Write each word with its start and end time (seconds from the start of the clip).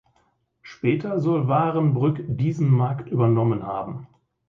Später 0.63 1.19
soll 1.19 1.47
Wahrenbrück 1.47 2.23
diesen 2.27 2.71
Markt 2.71 3.07
übernommen 3.11 3.61
haben. 3.61 4.07